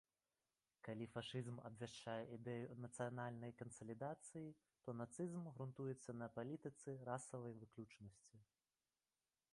[0.85, 4.49] Калі фашызм абвяшчае ідэю нацыянальнай кансалідацыі,
[4.87, 8.37] то нацызм грунтуецца на палітыцы расавай выключнасці.